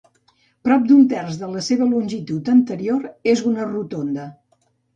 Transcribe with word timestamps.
Prop 0.67 0.87
d'un 0.91 1.03
terç 1.11 1.37
de 1.41 1.49
la 1.57 1.61
seva 1.67 1.89
longitud 1.93 2.51
anterior 2.57 3.07
és 3.35 3.47
una 3.53 3.71
rotonda. 3.71 4.31